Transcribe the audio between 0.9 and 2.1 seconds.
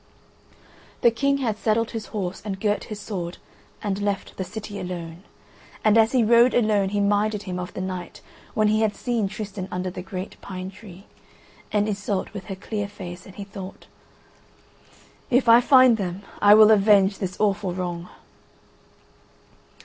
The King had saddled his